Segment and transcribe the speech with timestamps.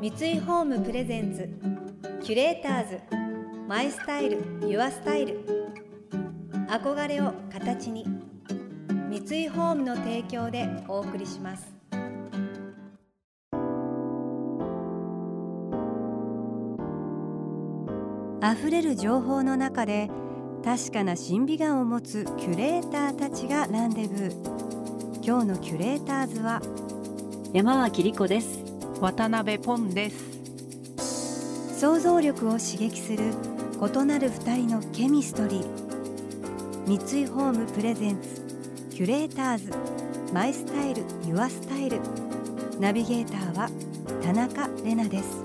[0.00, 1.46] 三井ホームプレゼンツ
[2.24, 3.00] キュレーターズ
[3.68, 5.44] マイスタイルユアスタイル。
[6.70, 8.06] 憧れを形に
[9.10, 11.70] 三井ホームの提供でお送りします。
[18.42, 20.08] 溢れる情報の中で
[20.64, 25.22] 確かな審美眼を持つキュレーターたちがランデブー。
[25.22, 26.62] 今日のキュレーターズは
[27.52, 28.69] 山脇理子です。
[29.00, 31.80] 渡辺ポンです。
[31.80, 33.32] 想像力を刺激する
[33.80, 35.66] 異なる二人のケミストリー。
[36.86, 38.42] 三井ホームプレゼンツ
[38.90, 39.72] キュレーターズ。
[40.34, 41.98] マイスタイルユアスタイル。
[42.78, 43.70] ナビゲーターは
[44.22, 45.44] 田中れなです。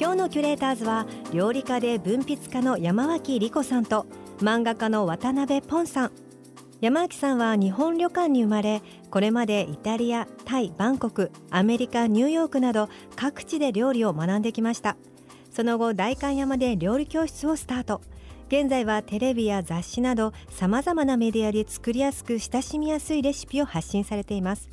[0.00, 4.04] 今日のキュレーターズは料理家で文筆家の山脇理子さんと
[4.38, 6.10] 漫画家の渡辺ポンさん。
[6.82, 14.96] 山脇さんは日本旅館に生まれこれまでイタリアタイバンコクアメリカニューヨークなど各地で料理を学んできました。
[15.52, 18.00] その後代官山で料理教室をスタート。
[18.48, 24.68] 現在はテレビや雑誌などさまざまなメディアで作りやすく親しみやすいレシピを発信されています。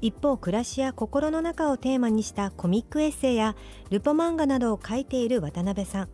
[0.00, 3.54] 一方暮らしや心の中をテーマにしたコミックエッセイや
[3.90, 6.08] ルポ漫画などを書いている渡辺さん。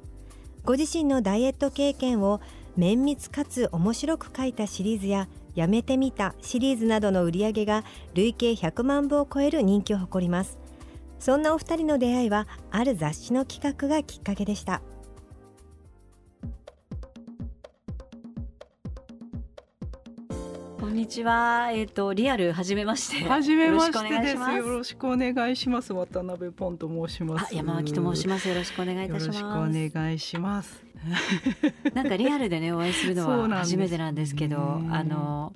[0.64, 2.42] ご自身のダイエット経験を
[2.76, 7.84] 綿密かつ面白く書いたシリーズややめてみたシリーズなどの売り上げが
[8.14, 10.58] 累計100万部を超える人気を誇ります。
[11.18, 14.82] そんなお二人の出会いはある雑誌の企画がきっかけでした。
[20.80, 21.70] こんにちは。
[21.72, 23.28] えっ、ー、とリアル初めまして。
[23.28, 24.36] 初めましてです。
[24.36, 25.92] よろしくお願いします。
[25.92, 27.54] 渡辺ポンと申します。
[27.54, 28.48] 山脇と申します。
[28.48, 29.40] よろしくお願いいたします。
[29.40, 30.91] よろしくお願いします
[31.94, 35.52] なんかリアルでねお会いするのは初めてなんですけどあの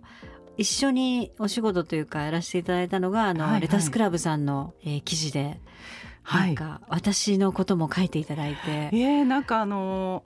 [0.57, 5.61] 一緒にお仕事というかやらせていただいたのがあの、はいはい、レタスクラブさんの、えー、記事で。
[6.29, 10.25] なんか私のことも書いていただいて、えー、なんかあの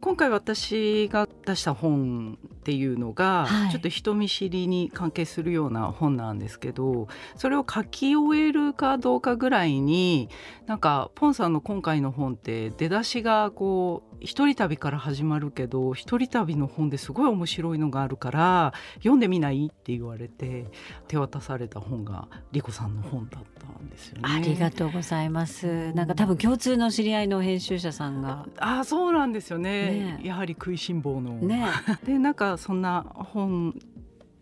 [0.00, 10.28] 今回私が出した本っていうのが、はい、ちょっと人見知りに関係するような本なんですけどそれを書き終えるかどうかぐらいに
[10.66, 19.66] なんかポンさんの今回の本って出だしがこう一人旅から始まるけど一人旅の本ですごい面白いのがあるから読んでみない？
[19.66, 20.66] って言われて
[21.06, 24.22] 手渡された本がリコさんの本だったんですよね。
[24.24, 25.92] ありがとうございます。
[25.92, 28.46] なんか多分共通の知り合いの編集者さんが。
[28.58, 30.18] あそうなんですよね。
[30.18, 31.34] ねやはり食いしん坊の。
[31.34, 31.66] ね。
[32.04, 33.74] でなんかそんな本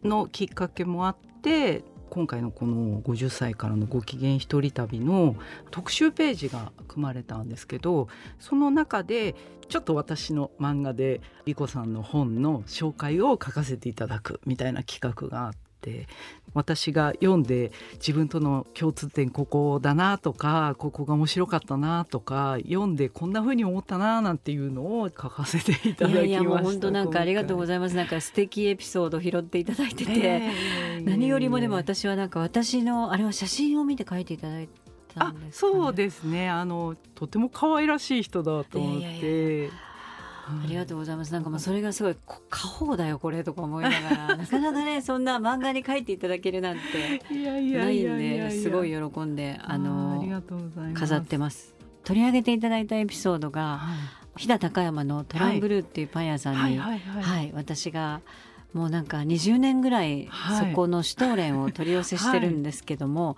[0.03, 5.37] のきっかけもあって今回のこの50歳からのご機嫌一人旅の
[5.71, 8.09] 特集ページが組まれたんですけど
[8.39, 9.35] その中で
[9.69, 15.66] ちょっと私の漫画で莉子さんの本の紹介を書かせていただくみたいな企画があって
[16.55, 26.15] 私が読んで自分との共通点ここだなとかここが面白かったなとか読んでこんな風に思ったななんていうのを書かせていただきました。
[26.15, 27.97] いやいやもう本当なんかありがとうございます。
[27.97, 34.73] なんか素敵エピソード拾っていただいてて、えー、何よりもでも私はなんか私のあれは写真を見て書いていただいて
[35.17, 36.49] あそうですね。
[36.49, 39.71] あのとても可愛らしい人だと思って。
[40.49, 41.33] ありがとうございます。
[41.33, 42.17] なんかもうそれがすごい
[42.49, 44.37] 過保だよこれとか思いながら。
[44.39, 46.83] なかなかねそんな漫画に書いていただけるなんて
[47.77, 48.09] ないん
[48.49, 50.25] ですごい喜んであの
[50.95, 51.75] 飾ってます。
[52.05, 53.95] 取り上げていただいたエピソードが、は
[54.37, 58.21] い、飛騨高山のトランブルーっていうパン屋さんに、はい、はい、私が
[58.73, 60.29] もうなんか20年ぐらい
[60.59, 63.35] そこのシュトーレンを取り寄せしてるんですけども、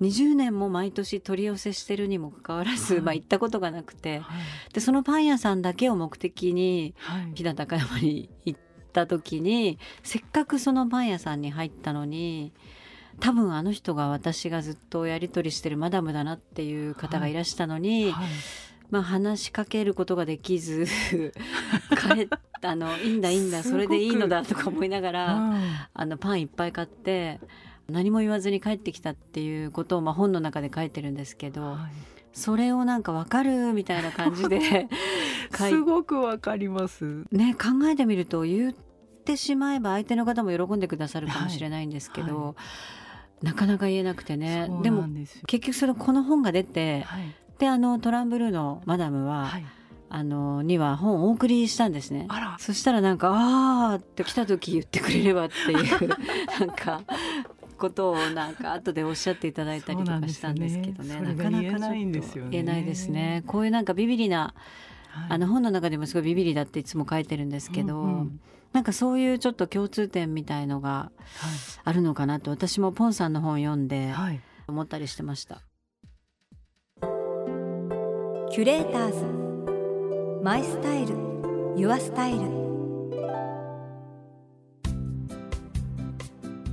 [0.00, 4.34] はい、20年も毎年取り寄せしてるにもかかわらず、はい、まあ行ったことがなくて、は
[4.70, 6.94] い、でそのパン屋さんだけを目的に
[7.34, 8.60] 飛騨高山に行っ
[8.92, 12.52] た時にせっかくそのパン屋さんに入ったのに。
[13.20, 18.12] 多分あの人が私がずっとやり取りしてるマダムだなっていう方がいらしたのに、
[18.92, 20.84] まあ、話しかけることができず
[21.96, 22.28] 帰っ
[22.60, 25.62] たのいいんだいいんだそれでいいのだとか思いながら、うん、
[25.94, 27.40] あのパンいっぱい買って
[27.88, 31.62] 何も言わずに帰ってきたっていうことを、まあ、本の中で書いてるんですけど。
[31.62, 32.12] はい。
[32.34, 34.88] それをなんかわかるみたいな感じで
[35.52, 37.26] すごくわかります。
[37.30, 42.44] ね考えてみると言ってしまえば相手の方も喜んでくださるかもしれないんですけど、はい。
[42.46, 42.54] は
[43.42, 44.70] い、なかなか言えなくてね。
[44.82, 45.06] でも
[45.46, 49.64] 結局そのこの本が出て、はい、であのトランブルーのマダムは、はい、
[50.08, 52.26] あのには本をお送りしたんですね。
[52.58, 56.08] そしたらなんか「ああ」って来た時言ってくれればっていう
[56.58, 57.02] なんか
[57.78, 63.44] ことをなんか後でおっしゃっていただいたりとかしたんですけどね、ね、なかなか言えないんですよね。
[63.46, 64.54] こういうなんかビビリな、
[65.10, 68.40] はい、あの本の中でもすごいビビリだっていつも書いてるんですけど、うんうん
[68.72, 71.12] なんかそういうちょっと共通点みたいのが
[71.84, 74.14] あるのかなと私もポンさんの本読んで
[74.66, 75.60] 思ったりしてました。
[78.52, 80.42] キュレーターズ。
[80.44, 81.14] マイスタイル。
[81.74, 82.40] ユアスタイル。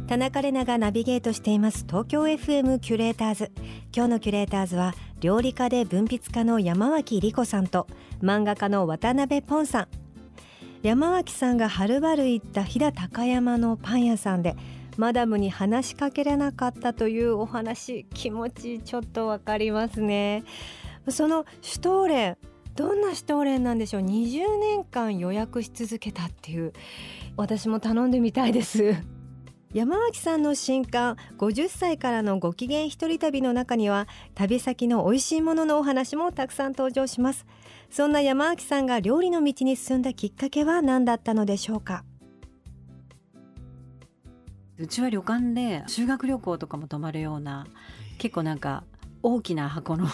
[0.06, 1.86] 田中れながナビゲートしています。
[1.88, 3.52] 東京 FM キュレーターズ。
[3.96, 7.88] 今日のキュレーターズは料理家で文筆家の山脇理子さんと
[8.22, 9.88] 漫画家の渡辺ポンさん。
[10.84, 14.58] 山脇さんがはるばる行った飛騨高山のパン屋さんで
[14.98, 20.44] マダムに話しかけれなかったというお話気持ちちょっとわかりますね。
[21.08, 22.38] そのシュトーレン
[22.76, 26.74] どんなシュトーレンなんでしょう？20年間予約し続けたっていう
[27.36, 28.96] 私も頼んでみたいです。
[29.74, 37.46] 山脇さんの新刊50歳からのご機嫌一人旅の中には旅先の美味しいもののお話もたくさん登場します。
[37.90, 42.04] そんな山脇さんが料理の道に進んだきっかけは何だったのでしょうか？
[44.78, 47.68] うちは旅館で修学旅行とかも泊まるような
[48.18, 48.86] 結構なんか
[49.22, 50.08] 大きな箱の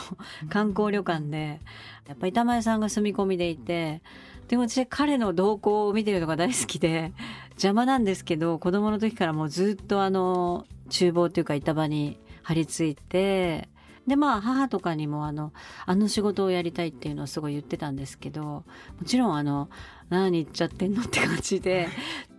[0.50, 1.60] 観光旅館で
[2.07, 4.02] やっぱ板前さんが住み込みでいて
[4.48, 7.13] でも私彼の動向を見てるのが大好きで
[7.52, 13.69] 邪魔なんですけど子供の時からもうずっとあの厨房っていうか板場に張り付いて
[14.07, 15.51] でまあ母とかにもあの
[15.86, 18.63] あの仕事をやりたいっていうのをすごい言ってたんですけども
[19.06, 19.69] ちろんあの
[20.10, 21.88] 何言っちゃってんのって感じで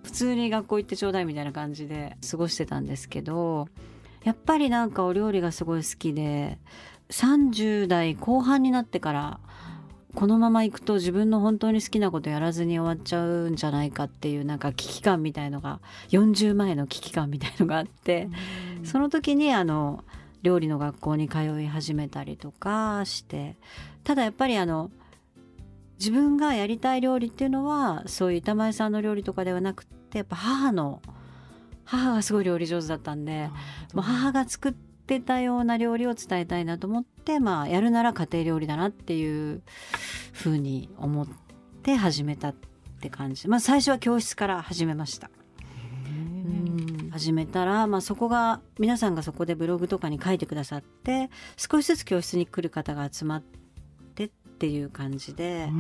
[0.05, 3.69] 普通に学校行ってちょうだいみたいな感じで過ごしてたんですけど
[4.27, 6.59] やっぱりなんかお料理がすごい好きで
[7.11, 9.39] 30代後半になってから
[10.17, 15.79] このまま行くと自分の本当に好きなことやらずに終わっちゃうんじゃないかっていうなんか危機感みたいのが
[16.09, 18.29] 40前の危機感みたいのがあって
[18.83, 20.03] その時にあの
[20.43, 23.55] 料理の学校に通い始めたりとかして
[24.03, 24.91] ただやっぱりあの
[26.01, 31.01] 自分がやりたい料理っていうのはそういう板前さんの料理とかではなくってやっぱ母の
[31.87, 33.49] 母がすごい料理上手だったんで
[33.95, 39.63] もう母が作ってたような料理を伝えたいなと思ってまあやるなら家庭料理だなっていう
[40.33, 41.27] ふうに思っ
[41.83, 42.55] て始めたっ
[43.01, 43.49] て感じ。
[43.49, 45.31] まあ最初は教室から始めました。
[47.13, 53.43] 始めたら、まあ、そこが皆さんがそこでブログとかに書いてくださって少しずつ教室に来る方が集まっ
[54.15, 55.71] てっていう感じで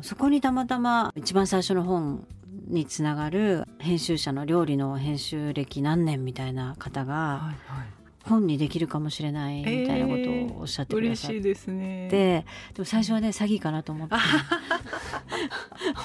[0.00, 2.26] そこにたまたま一番最初の本
[2.66, 7.54] につながる編集者の料理の編集歴何年みたいな方が、
[8.24, 12.44] 本にできるかもしれないみたいなことをおっしゃってくださって、えー、ですね、で
[12.78, 14.14] も最初はね詐欺かなと思って。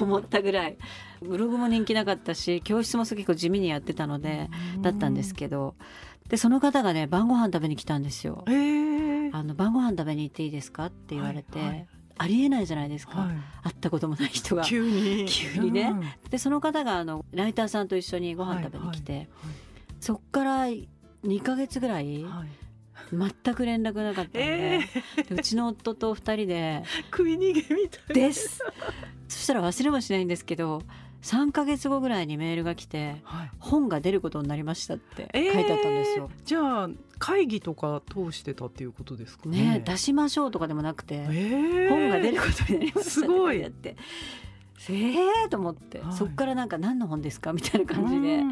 [0.02, 0.78] 思ったぐらい。
[1.22, 4.50] ブログも人気なかったし教室も結構地味にやってたので
[4.82, 5.76] だったんですけど。
[6.28, 8.44] でその方がね晩ご飯食べに来たんですよ。
[8.48, 11.88] えー、あの晩ご飯食べに行っていいですかって言われて、はいはい
[12.20, 13.30] ありえないじゃないですか、はい、
[13.64, 14.64] 会ったこともない人が。
[14.64, 15.26] 急に。
[15.26, 19.30] 急にね、うん、でその方があのライターさんと一緒にご飯食べに来て、はいはい、
[20.02, 20.88] そっから2
[21.42, 22.26] か月ぐらい、
[23.14, 28.62] 全く連絡なかったんでえー、でうちの夫と2人で食い逃げみたいです。
[29.30, 30.82] そしたら忘れもしないんですけど
[31.22, 39.80] 3か月後ぐらいにメールが来て、はい、本が出ることになりましたって書いてあったんですよ、えー、じゃあ会議とか通してたっていうことですかね？
[39.80, 43.60] ね出しましょうとかでもなくて、えー、本が出ることになりましたすごい。
[43.60, 43.98] やって
[44.88, 48.44] えーと思って、はい、そっからなんか何の本ですかみたいな感じで。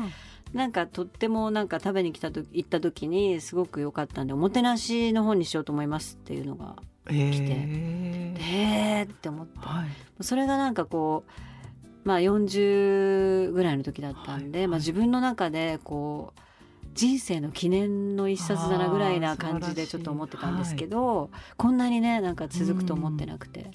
[0.54, 6.76] なんかとってもなんか食べに来たと行った時にすごく良かったんでおもてなしの本にしようと思いますっていうのが
[7.06, 7.18] 来て
[8.40, 9.88] えー、って思って、はい、
[10.24, 11.32] それがなんかこう
[12.08, 16.40] まあ、40ぐらいの時だったんで、はい、まあ、自分の中でこう
[16.94, 23.72] 人生の記念の一冊だなぐらいな感じでちょっと思ってたんですけど、はい、こんなにねなんか続くと思ってなくて。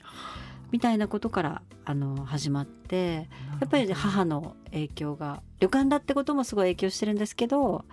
[0.70, 3.28] みたいなことからあの始まって
[3.60, 7.84] やっぱり母の影響が旅館だってこともすごい影響してるんですけど、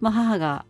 [0.00, 0.66] まあ、母が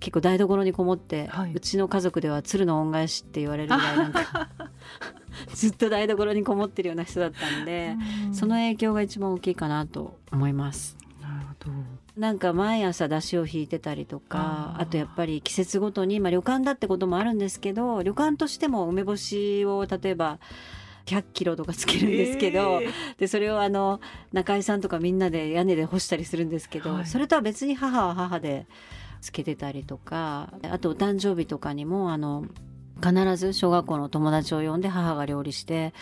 [0.00, 4.48] 結構台所にこもって、はい、うちの家族では鶴の恩返しって言われるぐらいなんか
[5.54, 7.96] ずっと台所にこもってるような人だったんで
[8.32, 10.96] その影響が一番大きいかなと思います。
[11.20, 12.00] なるほど。
[12.16, 20.38] なんか毎朝出汁を引いてたりとかあとやっぱり季節ごとに、まあ、旅館だってこともあるんですけど旅館としても梅干しを例えば
[21.06, 24.00] 100キロとかつけるんですけど、えー、でそれをあの
[24.32, 28.66] 中井さんとかみんなで屋根で干したりするんですけど、はい、それとは別に母は母で
[29.20, 30.52] つけてたりとか。
[30.70, 32.44] あとお誕生日とかにもあの
[33.02, 35.94] 必ず小学校の友達を呼んで母が料理して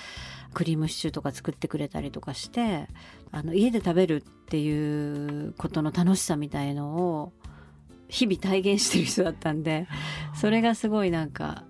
[0.53, 2.89] クリームシチューとか作ってくれたりとかして
[3.31, 7.33] あの家で食べるっていうことの楽しさみたいのを
[8.09, 9.87] 日々体現してる人だったんで
[10.35, 11.65] それがすごいなんか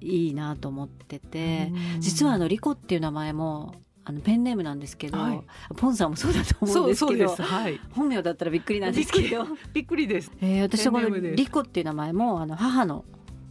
[0.00, 1.72] いいなと思ってて。
[1.98, 3.74] 実はあのリコっていう名前も
[4.06, 5.42] あのペンネームなんですけど、はい、
[5.76, 9.46] ポンさんもそうだと思うんですけどはい、本名だったらびっくりなんですけど。
[9.72, 13.04] びっくりです、 えー、私はこのリコっていう名前もあの母の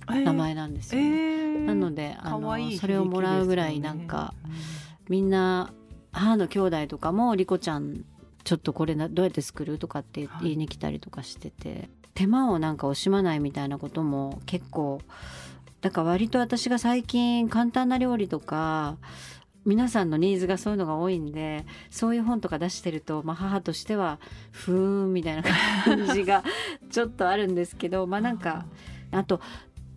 [0.07, 4.33] 名前なんですよ、えー、なのであのそれをもらうぐらいなんか、
[5.09, 5.73] みんな
[6.11, 8.05] 母の兄弟とかもリコちゃん
[8.43, 15.01] ちょっとこれどうやって作るとかって言いに来たりとかしてて、手間をなんか惜しまないみたいなことも結構
[15.81, 18.97] だから割と私が最近簡単な料理とか
[19.65, 24.19] 皆さんのニーズがそういうのが多いんでそういう本とか出してると、まあ、母としては
[24.51, 25.43] ふーんみたいな
[25.85, 26.43] 感じが
[26.91, 28.65] ちょっとあるんですけどまあなんか
[29.11, 29.39] あと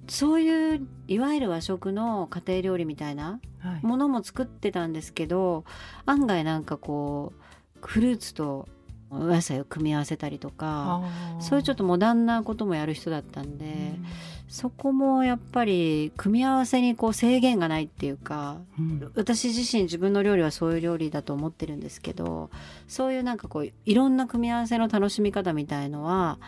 [0.09, 3.41] そういういわゆる和食の家庭料理みたいな
[3.83, 5.65] ものも作ってたんですけど、はい、
[6.07, 8.69] 案外なんかこうフルーツと
[9.11, 11.03] お野菜を組み合わせたりとか
[11.41, 14.07] そういうちょっとモダンなこともやる人だったんで、うん、
[14.49, 22.51] そこもやっぱり組み合わせにこう制限がないっていうか、うん、私自身自分の料理はそういう料理だと思ってるんですけど
[22.87, 26.39] そういうなんかこういろんな組み合わせの楽しみ方みたいのは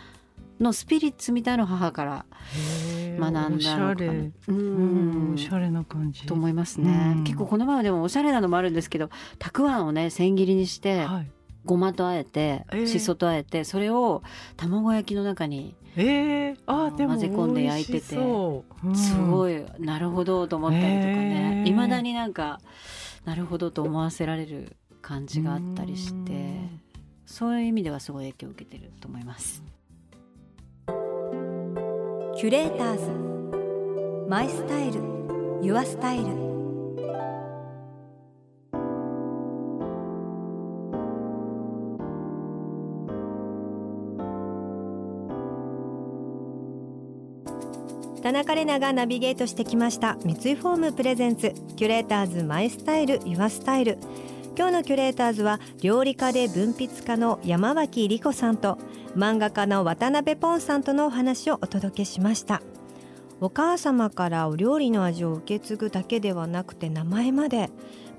[0.59, 2.25] のスピリッツみたいの母から
[3.17, 4.03] 学んだのか
[4.47, 6.25] うん、おしゃれな感じ。
[6.25, 11.31] と思いますね、結構この前でもおしゃれなのもあるんですけどたくあんをね千切りにして、はい、
[11.65, 14.21] ごまとあえて、えー、しそとあえてそれを
[14.57, 18.89] 卵焼きの中にえー、あ混ぜ込んで焼いてて、う。
[18.89, 19.63] ん、すごい。
[19.79, 22.59] なるほどと思ったりとかねいま、えー、だになんか
[23.25, 26.55] なるほどと思わせられる感じがあったりして
[27.25, 29.63] そういう意味ではすごい影響を受けてると思います。
[30.87, 34.29] キュレーターズ。
[34.29, 35.01] マイスタイル。
[35.61, 36.48] ユアスタイル
[48.21, 50.17] 田中れながナビゲートしてきました。
[50.25, 53.97] 三井ホーム Presents Curators My Style Your Style。
[54.57, 58.77] 今日の Curators は料理家で文筆家の山脇りこさんと
[59.15, 62.61] 漫画家のわたなべぽんさんとのお話をお届けしました。
[63.39, 67.69] お母様からお料理の味を受け継ぐだけではなくて名前まで。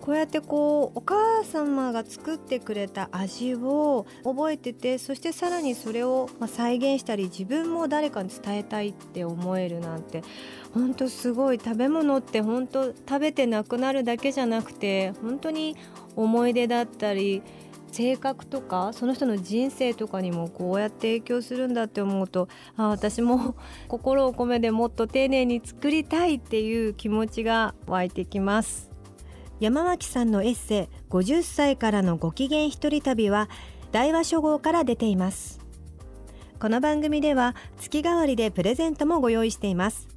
[0.01, 10.23] こうやってこうお母様が作ってくれた味を覚えててそしてさらにそれを再現したり自分も誰かに伝えたいって思えるなんて
[10.73, 15.77] 本当すごい食べ物って本当食べてなくなるだけじゃなくて本当に
[16.17, 17.43] 思い出だったり
[17.93, 23.57] 性格とかその人の人生とかにもこうやって影響するんだって思うとあ私も
[23.89, 28.90] 心を込めてもっと丁寧に作りたいっていう気持ちが湧いてきます。
[29.61, 33.51] 山脇さんのエッセイ50歳からのご機嫌一人旅は
[33.93, 35.61] 大和書房から出ています。
[36.59, 40.09] この番組では月替わりでプレゼントもご用意しています。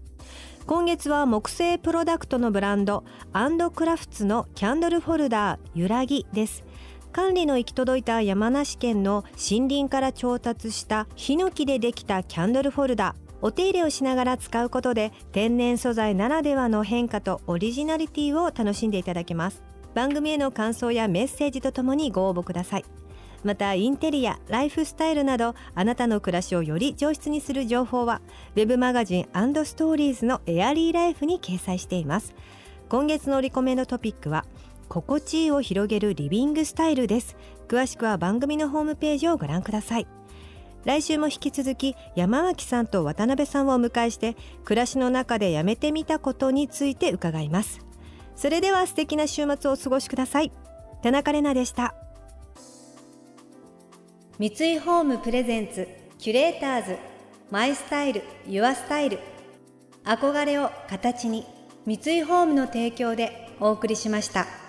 [0.66, 6.64] 今月は木製プロダクトのブランドアンドクラフツのキャンドルホルダーゆらぎです。
[7.12, 13.23] 管理の行き届いた山梨県の森林から調達したヒノキでできたキャンドルホルダー。
[13.44, 19.62] お手入れをしながら使うことで天然素材ならではの変化とオリジナリティを楽しんでいただけます。
[19.94, 22.86] 番組への感想やメッセージとともにご応募ください。
[23.44, 28.22] またインテリアライフスタイルなどあなたの暮らしをより上質にする情報は
[28.56, 32.34] web マガジンストーリーズのエアリーライフに掲載しています。
[32.88, 34.46] 今月のリコメンドトピックは
[34.88, 37.36] 心地いいを広げるリビングスタイルです。
[37.68, 40.08] 詳しくは番組のホームページをご覧ください。
[40.86, 44.36] 来週も引き続き山脇さんと渡辺さんをお迎えして
[44.66, 47.80] 暮らしの中でやめてみたことについて伺います。
[48.36, 50.52] それでは素敵な週末をお過ごしください。
[51.02, 51.96] 田中れなでした。
[54.40, 55.88] 三井ホームプレゼンツ
[56.18, 56.98] キュレーターズ
[57.52, 59.20] マイスタイルユアスタイル。
[60.04, 61.46] 憧れを形に
[61.86, 64.63] 三井ホームの提供でお送りしました。